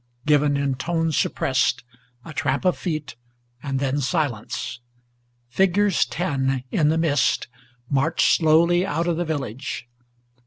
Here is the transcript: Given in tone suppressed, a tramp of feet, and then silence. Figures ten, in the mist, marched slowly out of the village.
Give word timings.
Given 0.25 0.57
in 0.57 0.73
tone 0.77 1.11
suppressed, 1.11 1.83
a 2.25 2.33
tramp 2.33 2.65
of 2.65 2.75
feet, 2.75 3.15
and 3.61 3.77
then 3.79 3.99
silence. 4.01 4.79
Figures 5.47 6.05
ten, 6.07 6.63
in 6.71 6.89
the 6.89 6.97
mist, 6.97 7.47
marched 7.87 8.37
slowly 8.37 8.83
out 8.83 9.07
of 9.07 9.17
the 9.17 9.25
village. 9.25 9.87